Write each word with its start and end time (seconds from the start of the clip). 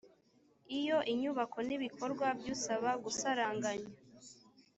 iyo 0.79 0.97
inyubako 1.11 1.57
n 1.67 1.69
ibikorwa 1.77 2.27
by 2.39 2.47
usaba 2.55 2.89
gusaranganya 3.03 3.89